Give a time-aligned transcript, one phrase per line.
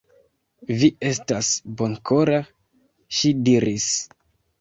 [0.77, 1.49] Vi estas
[1.81, 2.39] bonkora,
[3.19, 3.91] ŝi diris.